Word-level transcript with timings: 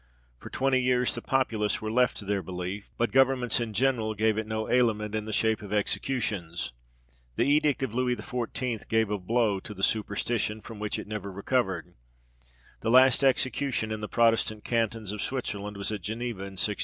For 0.39 0.49
twenty 0.49 0.81
years 0.81 1.13
the 1.13 1.21
populace 1.21 1.79
were 1.79 1.91
left 1.91 2.17
to 2.17 2.25
their 2.25 2.41
belief, 2.41 2.89
but 2.97 3.11
governments 3.11 3.59
in 3.59 3.71
general 3.71 4.15
gave 4.15 4.35
it 4.35 4.47
no 4.47 4.67
aliment 4.67 5.13
in 5.13 5.25
the 5.25 5.31
shape 5.31 5.61
of 5.61 5.71
executions. 5.71 6.73
The 7.35 7.45
edict 7.45 7.83
of 7.83 7.93
Louis 7.93 8.15
XIV. 8.15 8.87
gave 8.87 9.11
a 9.11 9.19
blow 9.19 9.59
to 9.59 9.75
the 9.75 9.83
superstition, 9.83 10.59
from 10.59 10.79
which 10.79 10.97
it 10.97 11.05
never 11.05 11.31
recovered. 11.31 11.93
The 12.79 12.89
last 12.89 13.23
execution 13.23 13.91
in 13.91 14.01
the 14.01 14.09
Protestant 14.09 14.63
cantons 14.63 15.11
of 15.11 15.21
Switzerland 15.21 15.77
was 15.77 15.91
at 15.91 16.01
Geneva, 16.01 16.41
in 16.45 16.53
1652. 16.53 16.77